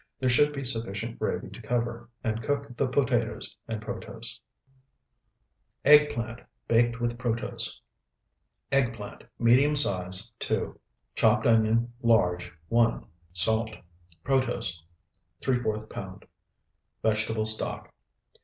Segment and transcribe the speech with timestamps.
[0.19, 4.39] There should be sufficient gravy to cover and cook the potatoes and protose.
[5.85, 7.79] EGGPLANT BAKED WITH PROTOSE
[8.71, 10.79] Eggplant, medium size, 2.
[11.13, 13.05] Chopped onion, large, 1.
[13.33, 13.75] Salt.
[14.25, 14.81] Protose,
[15.43, 16.25] ¾ pound.
[17.03, 17.93] Vegetable stock.